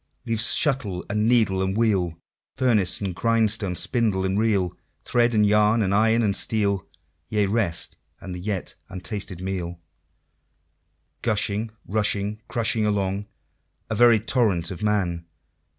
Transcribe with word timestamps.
Leaving 0.25 0.39
shuttle, 0.39 1.05
and 1.11 1.27
needle, 1.27 1.61
and 1.61 1.77
wheel, 1.77 2.15
Furnace, 2.57 2.99
and 3.01 3.13
grindstone, 3.13 3.75
spindle, 3.75 4.25
and 4.25 4.39
reel, 4.39 4.75
Thread, 5.05 5.35
and 5.35 5.45
yarn, 5.45 5.83
and 5.83 5.93
iron, 5.93 6.23
and 6.23 6.35
steel 6.35 6.87
Yea, 7.27 7.45
rest 7.45 7.97
and 8.19 8.33
the 8.33 8.39
yet 8.39 8.73
untasted 8.89 9.41
meal 9.41 9.79
Gushing, 11.21 11.69
rushing, 11.85 12.41
crushing 12.47 12.83
along, 12.83 13.27
A 13.91 13.95
very 13.95 14.19
torrent 14.19 14.71
of 14.71 14.81
Man! 14.81 15.27